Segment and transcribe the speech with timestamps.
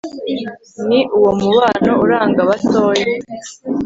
[0.87, 3.05] ni uwo mubano uranga abatoya